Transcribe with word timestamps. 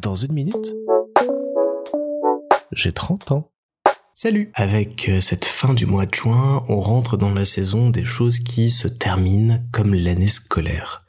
Dans 0.00 0.14
une 0.14 0.32
minute, 0.32 0.74
j'ai 2.72 2.92
30 2.92 3.32
ans. 3.32 3.50
Salut 4.14 4.50
Avec 4.54 5.08
euh, 5.08 5.20
cette 5.20 5.44
fin 5.44 5.74
du 5.74 5.86
mois 5.86 6.06
de 6.06 6.14
juin, 6.14 6.64
on 6.68 6.80
rentre 6.80 7.16
dans 7.16 7.32
la 7.32 7.44
saison 7.44 7.90
des 7.90 8.04
choses 8.04 8.40
qui 8.40 8.68
se 8.68 8.88
terminent 8.88 9.60
comme 9.72 9.94
l'année 9.94 10.26
scolaire. 10.26 11.04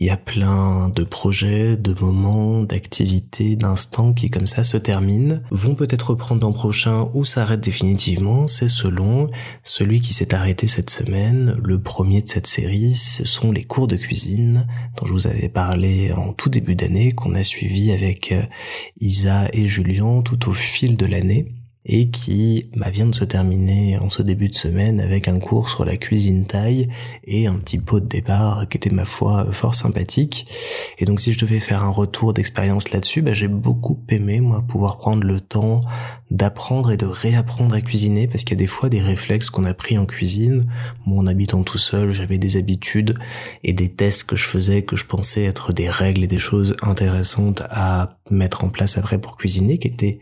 Il 0.00 0.06
y 0.06 0.10
a 0.10 0.16
plein 0.16 0.88
de 0.88 1.04
projets, 1.04 1.76
de 1.76 1.94
moments, 2.00 2.62
d'activités, 2.62 3.54
d'instants 3.54 4.14
qui 4.14 4.30
comme 4.30 4.46
ça 4.46 4.64
se 4.64 4.78
terminent, 4.78 5.40
vont 5.50 5.74
peut-être 5.74 6.10
reprendre 6.10 6.40
l'an 6.40 6.52
prochain 6.52 7.10
ou 7.12 7.26
s'arrêtent 7.26 7.60
définitivement, 7.60 8.46
c'est 8.46 8.70
selon 8.70 9.28
celui 9.62 10.00
qui 10.00 10.14
s'est 10.14 10.34
arrêté 10.34 10.68
cette 10.68 10.88
semaine. 10.88 11.54
Le 11.62 11.78
premier 11.82 12.22
de 12.22 12.28
cette 12.28 12.46
série, 12.46 12.94
ce 12.94 13.26
sont 13.26 13.52
les 13.52 13.64
cours 13.64 13.88
de 13.88 13.96
cuisine 13.96 14.66
dont 14.96 15.04
je 15.06 15.12
vous 15.12 15.26
avais 15.26 15.50
parlé 15.50 16.12
en 16.12 16.32
tout 16.32 16.48
début 16.48 16.76
d'année, 16.76 17.12
qu'on 17.12 17.34
a 17.34 17.42
suivi 17.42 17.92
avec 17.92 18.32
euh, 18.32 18.42
Isa 19.02 19.48
et 19.52 19.66
Julien 19.66 20.22
tout 20.22 20.48
au 20.48 20.52
fil 20.52 20.96
de 20.96 21.04
l'année 21.04 21.59
et 21.86 22.10
qui 22.10 22.66
bah, 22.76 22.90
vient 22.90 23.06
de 23.06 23.14
se 23.14 23.24
terminer 23.24 23.98
en 23.98 24.10
ce 24.10 24.22
début 24.22 24.48
de 24.48 24.54
semaine 24.54 25.00
avec 25.00 25.28
un 25.28 25.38
cours 25.38 25.70
sur 25.70 25.84
la 25.84 25.96
cuisine 25.96 26.46
taille 26.46 26.88
et 27.24 27.46
un 27.46 27.54
petit 27.54 27.78
pot 27.78 28.00
de 28.00 28.06
départ 28.06 28.68
qui 28.68 28.76
était 28.76 28.90
ma 28.90 29.06
foi 29.06 29.50
fort 29.52 29.74
sympathique. 29.74 30.46
Et 30.98 31.06
donc 31.06 31.20
si 31.20 31.32
je 31.32 31.38
devais 31.38 31.60
faire 31.60 31.82
un 31.82 31.90
retour 31.90 32.34
d'expérience 32.34 32.90
là-dessus, 32.90 33.22
bah, 33.22 33.32
j'ai 33.32 33.48
beaucoup 33.48 33.98
aimé 34.08 34.40
moi 34.40 34.62
pouvoir 34.62 34.98
prendre 34.98 35.24
le 35.24 35.40
temps 35.40 35.80
d'apprendre 36.30 36.92
et 36.92 36.96
de 36.96 37.06
réapprendre 37.06 37.74
à 37.74 37.80
cuisiner 37.80 38.28
parce 38.28 38.44
qu'il 38.44 38.56
y 38.56 38.60
a 38.60 38.64
des 38.64 38.66
fois 38.66 38.88
des 38.88 39.00
réflexes 39.00 39.50
qu'on 39.50 39.64
a 39.64 39.74
pris 39.74 39.98
en 39.98 40.06
cuisine. 40.06 40.70
Moi 41.06 41.22
en 41.22 41.26
habitant 41.26 41.62
tout 41.62 41.78
seul, 41.78 42.12
j'avais 42.12 42.38
des 42.38 42.56
habitudes 42.56 43.18
et 43.64 43.72
des 43.72 43.88
tests 43.88 44.24
que 44.24 44.36
je 44.36 44.44
faisais 44.44 44.82
que 44.82 44.96
je 44.96 45.06
pensais 45.06 45.44
être 45.44 45.72
des 45.72 45.88
règles 45.88 46.24
et 46.24 46.28
des 46.28 46.38
choses 46.38 46.76
intéressantes 46.82 47.62
à 47.70 48.19
mettre 48.30 48.64
en 48.64 48.68
place 48.68 48.98
après 48.98 49.20
pour 49.20 49.36
cuisiner 49.36 49.78
qui 49.78 49.88
étaient 49.88 50.20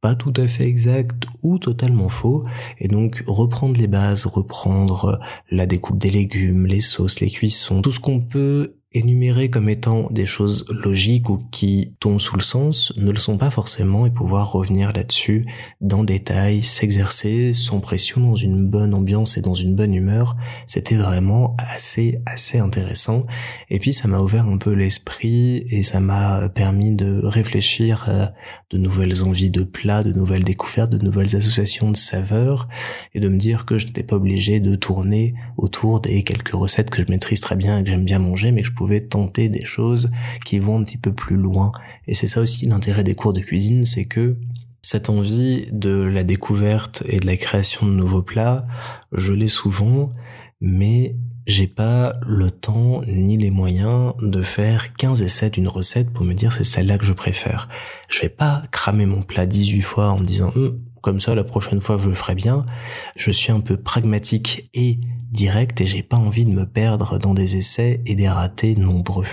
pas 0.00 0.14
tout 0.14 0.32
à 0.36 0.46
fait 0.46 0.68
exact 0.68 1.26
ou 1.42 1.58
totalement 1.58 2.08
faux. 2.08 2.44
Et 2.78 2.88
donc 2.88 3.24
reprendre 3.26 3.78
les 3.78 3.86
bases, 3.86 4.26
reprendre 4.26 5.20
la 5.50 5.66
découpe 5.66 5.98
des 5.98 6.10
légumes, 6.10 6.66
les 6.66 6.80
sauces, 6.80 7.20
les 7.20 7.30
cuissons, 7.30 7.82
tout 7.82 7.92
ce 7.92 8.00
qu'on 8.00 8.20
peut 8.20 8.76
énumérés 8.96 9.50
comme 9.50 9.68
étant 9.68 10.08
des 10.10 10.26
choses 10.26 10.64
logiques 10.70 11.28
ou 11.28 11.42
qui 11.50 11.92
tombent 12.00 12.20
sous 12.20 12.36
le 12.36 12.42
sens 12.42 12.92
ne 12.96 13.10
le 13.10 13.18
sont 13.18 13.36
pas 13.38 13.50
forcément 13.50 14.06
et 14.06 14.10
pouvoir 14.10 14.52
revenir 14.52 14.92
là-dessus 14.92 15.46
dans 15.80 16.00
le 16.00 16.06
détail, 16.06 16.62
s'exercer 16.62 17.52
sans 17.52 17.80
pression 17.80 18.20
dans 18.20 18.34
une 18.34 18.66
bonne 18.66 18.94
ambiance 18.94 19.36
et 19.36 19.42
dans 19.42 19.54
une 19.54 19.74
bonne 19.74 19.94
humeur, 19.94 20.36
c'était 20.66 20.96
vraiment 20.96 21.56
assez 21.58 22.20
assez 22.26 22.58
intéressant. 22.58 23.24
Et 23.70 23.78
puis 23.78 23.92
ça 23.92 24.08
m'a 24.08 24.20
ouvert 24.20 24.46
un 24.46 24.58
peu 24.58 24.72
l'esprit 24.72 25.64
et 25.68 25.82
ça 25.82 26.00
m'a 26.00 26.48
permis 26.48 26.92
de 26.92 27.20
réfléchir 27.24 28.08
à 28.08 28.32
de 28.70 28.78
nouvelles 28.78 29.22
envies 29.22 29.50
de 29.50 29.62
plats, 29.64 30.02
de 30.02 30.12
nouvelles 30.12 30.44
découvertes, 30.44 30.90
de 30.90 30.98
nouvelles 30.98 31.36
associations 31.36 31.90
de 31.90 31.96
saveurs 31.96 32.68
et 33.14 33.20
de 33.20 33.28
me 33.28 33.36
dire 33.36 33.66
que 33.66 33.78
je 33.78 33.86
n'étais 33.86 34.02
pas 34.02 34.16
obligé 34.16 34.60
de 34.60 34.74
tourner 34.74 35.34
autour 35.56 36.00
des 36.00 36.22
quelques 36.22 36.54
recettes 36.54 36.90
que 36.90 37.02
je 37.02 37.10
maîtrise 37.10 37.40
très 37.40 37.56
bien 37.56 37.78
et 37.78 37.82
que 37.82 37.90
j'aime 37.90 38.04
bien 38.04 38.18
manger 38.18 38.52
mais 38.52 38.62
que 38.62 38.68
je 38.68 38.72
pouvais 38.72 38.85
tenter 39.08 39.48
des 39.48 39.64
choses 39.64 40.08
qui 40.44 40.58
vont 40.58 40.80
un 40.80 40.84
petit 40.84 40.98
peu 40.98 41.12
plus 41.12 41.36
loin. 41.36 41.72
Et 42.06 42.14
c'est 42.14 42.28
ça 42.28 42.40
aussi 42.40 42.66
l'intérêt 42.66 43.04
des 43.04 43.14
cours 43.14 43.32
de 43.32 43.40
cuisine, 43.40 43.84
c'est 43.84 44.04
que 44.04 44.36
cette 44.82 45.10
envie 45.10 45.66
de 45.72 45.90
la 45.90 46.22
découverte 46.22 47.02
et 47.08 47.18
de 47.18 47.26
la 47.26 47.36
création 47.36 47.86
de 47.86 47.92
nouveaux 47.92 48.22
plats, 48.22 48.66
je 49.12 49.32
l'ai 49.32 49.48
souvent, 49.48 50.12
mais 50.60 51.16
j'ai 51.46 51.66
pas 51.66 52.12
le 52.26 52.50
temps 52.50 53.02
ni 53.06 53.36
les 53.36 53.50
moyens 53.50 54.14
de 54.20 54.42
faire 54.42 54.94
15 54.94 55.22
essais 55.22 55.50
d'une 55.50 55.68
recette 55.68 56.12
pour 56.12 56.24
me 56.24 56.34
dire 56.34 56.52
c'est 56.52 56.64
celle-là 56.64 56.98
que 56.98 57.04
je 57.04 57.12
préfère. 57.12 57.68
Je 58.08 58.20
vais 58.20 58.28
pas 58.28 58.62
cramer 58.70 59.06
mon 59.06 59.22
plat 59.22 59.46
18 59.46 59.80
fois 59.80 60.10
en 60.10 60.18
me 60.18 60.24
disant 60.24 60.52
hum, 60.54 60.80
comme 61.06 61.20
ça 61.20 61.36
la 61.36 61.44
prochaine 61.44 61.80
fois 61.80 61.98
je 61.98 62.08
le 62.08 62.16
ferai 62.16 62.34
bien. 62.34 62.66
Je 63.14 63.30
suis 63.30 63.52
un 63.52 63.60
peu 63.60 63.76
pragmatique 63.76 64.68
et 64.74 64.98
direct 65.30 65.80
et 65.80 65.86
j'ai 65.86 66.02
pas 66.02 66.16
envie 66.16 66.44
de 66.44 66.50
me 66.50 66.66
perdre 66.66 67.18
dans 67.18 67.32
des 67.32 67.54
essais 67.54 68.00
et 68.06 68.16
des 68.16 68.28
ratés 68.28 68.74
nombreux. 68.74 69.26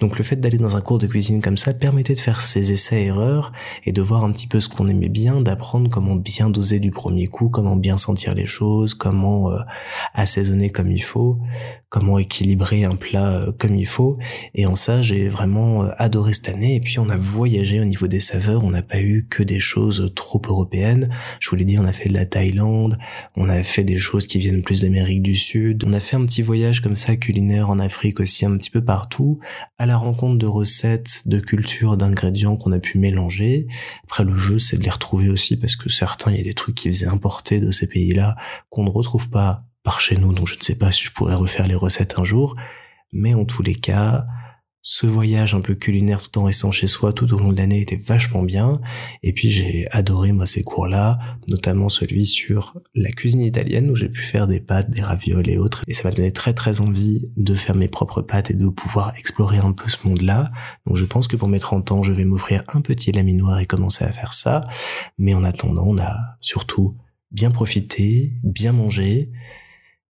Donc 0.00 0.18
le 0.18 0.24
fait 0.24 0.36
d'aller 0.36 0.58
dans 0.58 0.76
un 0.76 0.80
cours 0.80 0.98
de 0.98 1.06
cuisine 1.06 1.40
comme 1.40 1.56
ça 1.56 1.74
permettait 1.74 2.14
de 2.14 2.18
faire 2.18 2.40
ces 2.40 2.72
essais-erreurs 2.72 3.52
et 3.84 3.92
de 3.92 4.02
voir 4.02 4.24
un 4.24 4.32
petit 4.32 4.48
peu 4.48 4.60
ce 4.60 4.68
qu'on 4.68 4.88
aimait 4.88 5.08
bien, 5.08 5.40
d'apprendre 5.40 5.90
comment 5.90 6.16
bien 6.16 6.50
doser 6.50 6.80
du 6.80 6.90
premier 6.90 7.28
coup, 7.28 7.50
comment 7.50 7.76
bien 7.76 7.98
sentir 7.98 8.34
les 8.34 8.46
choses, 8.46 8.94
comment 8.94 9.52
euh, 9.52 9.60
assaisonner 10.14 10.70
comme 10.70 10.90
il 10.90 11.02
faut, 11.02 11.38
comment 11.92 12.18
équilibrer 12.18 12.84
un 12.84 12.96
plat 12.96 13.32
euh, 13.32 13.52
comme 13.58 13.76
il 13.76 13.86
faut. 13.86 14.16
Et 14.54 14.64
en 14.64 14.74
ça, 14.74 15.02
j'ai 15.02 15.28
vraiment 15.28 15.84
euh, 15.84 15.90
adoré 15.98 16.32
cette 16.32 16.48
année. 16.48 16.74
Et 16.76 16.80
puis 16.80 16.98
on 16.98 17.10
a 17.10 17.16
voyagé 17.18 17.80
au 17.80 17.84
niveau 17.84 18.06
des 18.06 18.20
saveurs, 18.20 18.64
on 18.64 18.70
n'a 18.70 18.82
pas 18.82 19.00
eu 19.00 19.26
que 19.28 19.42
des 19.42 19.60
choses 19.60 20.10
trop 20.14 20.40
européennes. 20.46 21.10
Je 21.40 21.50
vous 21.50 21.56
l'ai 21.56 21.64
dit, 21.64 21.78
on 21.78 21.84
a 21.84 21.92
fait 21.92 22.08
de 22.08 22.14
la 22.14 22.26
Thaïlande, 22.26 22.98
on 23.36 23.48
a 23.48 23.62
fait 23.62 23.84
des 23.84 23.98
choses 23.98 24.26
qui 24.26 24.38
viennent 24.38 24.62
plus 24.62 24.82
d'Amérique 24.82 25.22
du 25.22 25.34
Sud. 25.34 25.84
On 25.86 25.92
a 25.92 26.00
fait 26.00 26.16
un 26.16 26.24
petit 26.24 26.42
voyage 26.42 26.80
comme 26.80 26.96
ça 26.96 27.16
culinaire 27.16 27.70
en 27.70 27.78
Afrique 27.78 28.20
aussi, 28.20 28.44
un 28.44 28.56
petit 28.56 28.70
peu 28.70 28.84
partout, 28.84 29.38
à 29.78 29.86
la 29.86 29.96
rencontre 29.96 30.38
de 30.38 30.46
recettes, 30.46 31.22
de 31.26 31.38
cultures, 31.38 31.96
d'ingrédients 31.96 32.56
qu'on 32.56 32.72
a 32.72 32.78
pu 32.78 32.98
mélanger. 32.98 33.66
Après, 34.04 34.24
le 34.24 34.36
jeu, 34.36 34.58
c'est 34.58 34.76
de 34.76 34.84
les 34.84 34.90
retrouver 34.90 35.28
aussi 35.28 35.56
parce 35.56 35.76
que 35.76 35.88
certains, 35.88 36.32
il 36.32 36.38
y 36.38 36.40
a 36.40 36.44
des 36.44 36.54
trucs 36.54 36.76
qui 36.76 36.88
faisaient 36.88 37.06
importer 37.06 37.60
de 37.60 37.70
ces 37.70 37.86
pays-là 37.86 38.36
qu'on 38.70 38.84
ne 38.84 38.90
retrouve 38.90 39.30
pas 39.30 39.64
par 39.82 40.00
chez 40.00 40.16
nous, 40.16 40.32
donc 40.32 40.46
je 40.46 40.56
ne 40.56 40.62
sais 40.62 40.76
pas 40.76 40.92
si 40.92 41.04
je 41.04 41.12
pourrais 41.12 41.34
refaire 41.34 41.66
les 41.66 41.74
recettes 41.74 42.14
un 42.18 42.24
jour. 42.24 42.56
Mais 43.12 43.34
en 43.34 43.44
tous 43.44 43.62
les 43.62 43.74
cas, 43.74 44.26
ce 44.82 45.06
voyage 45.06 45.54
un 45.54 45.60
peu 45.60 45.76
culinaire 45.76 46.20
tout 46.20 46.40
en 46.40 46.44
restant 46.44 46.72
chez 46.72 46.88
soi 46.88 47.12
tout 47.12 47.32
au 47.32 47.38
long 47.38 47.48
de 47.52 47.56
l'année 47.56 47.80
était 47.80 47.96
vachement 47.96 48.42
bien. 48.42 48.80
Et 49.22 49.32
puis 49.32 49.48
j'ai 49.48 49.86
adoré 49.92 50.32
moi 50.32 50.44
ces 50.44 50.64
cours-là, 50.64 51.20
notamment 51.48 51.88
celui 51.88 52.26
sur 52.26 52.76
la 52.94 53.10
cuisine 53.10 53.42
italienne 53.42 53.88
où 53.90 53.94
j'ai 53.94 54.08
pu 54.08 54.22
faire 54.22 54.48
des 54.48 54.58
pâtes, 54.58 54.90
des 54.90 55.02
ravioles 55.02 55.48
et 55.48 55.56
autres. 55.56 55.84
Et 55.86 55.92
ça 55.92 56.08
m'a 56.08 56.14
donné 56.14 56.32
très 56.32 56.52
très 56.52 56.80
envie 56.80 57.30
de 57.36 57.54
faire 57.54 57.76
mes 57.76 57.86
propres 57.86 58.22
pâtes 58.22 58.50
et 58.50 58.54
de 58.54 58.68
pouvoir 58.68 59.16
explorer 59.16 59.58
un 59.58 59.72
peu 59.72 59.88
ce 59.88 59.98
monde-là. 60.06 60.50
Donc 60.86 60.96
je 60.96 61.04
pense 61.04 61.28
que 61.28 61.36
pour 61.36 61.48
mes 61.48 61.60
30 61.60 61.92
ans, 61.92 62.02
je 62.02 62.12
vais 62.12 62.24
m'offrir 62.24 62.64
un 62.74 62.80
petit 62.80 63.12
laminoir 63.12 63.60
et 63.60 63.66
commencer 63.66 64.04
à 64.04 64.10
faire 64.10 64.34
ça. 64.34 64.62
Mais 65.16 65.32
en 65.34 65.44
attendant, 65.44 65.84
on 65.86 65.98
a 65.98 66.16
surtout 66.40 66.96
bien 67.30 67.52
profité, 67.52 68.32
bien 68.42 68.72
mangé, 68.72 69.30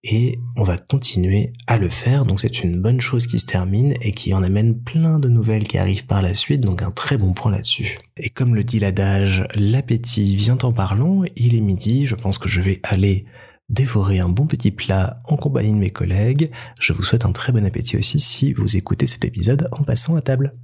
et 0.04 0.40
on 0.56 0.64
va 0.64 0.78
continuer 0.78 1.54
à 1.68 1.78
le 1.78 1.90
faire. 1.90 2.26
Donc 2.26 2.40
c'est 2.40 2.64
une 2.64 2.82
bonne 2.82 3.02
chose 3.02 3.28
qui 3.28 3.40
se 3.40 3.46
termine 3.46 3.94
et 4.02 4.14
qui 4.14 4.34
en 4.34 4.44
amène 4.44 4.80
plein 4.80 5.20
de 5.20 5.30
nouvelles 5.30 5.68
qui 5.68 5.78
arrivent 5.78 6.06
par 6.06 6.22
la 6.22 6.34
suite. 6.34 6.62
Donc 6.62 6.82
un 6.82 6.92
très 6.92 7.18
bon 7.18 7.34
point 7.34 7.52
là-dessus. 7.52 8.00
Et 8.18 8.30
comme 8.30 8.56
le 8.56 8.64
dit 8.64 8.80
l'adage, 8.80 9.46
l'appétit 9.56 10.36
vient 10.36 10.58
en 10.64 10.72
parlant. 10.72 11.24
Il 11.36 11.56
est 11.56 11.62
midi. 11.62 12.06
Je 12.06 12.16
pense 12.16 12.38
que 12.38 12.50
je 12.50 12.62
vais 12.62 12.80
aller 12.84 13.26
dévorer 13.70 14.20
un 14.20 14.30
bon 14.30 14.48
petit 14.48 14.72
plat 14.72 15.22
en 15.26 15.38
compagnie 15.38 15.72
de 15.72 15.78
mes 15.78 15.92
collègues. 15.92 16.52
Je 16.80 16.94
vous 16.94 17.04
souhaite 17.04 17.26
un 17.26 17.32
très 17.32 17.54
bon 17.54 17.66
appétit 17.66 17.98
aussi 17.98 18.20
si 18.20 18.54
vous 18.54 18.76
écoutez 18.76 19.08
cet 19.08 19.24
épisode 19.24 19.68
en 19.72 19.84
passant 19.84 20.16
à 20.16 20.22
table. 20.22 20.56